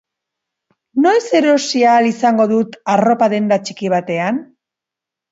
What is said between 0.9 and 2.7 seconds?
Noiz erosi ahal izango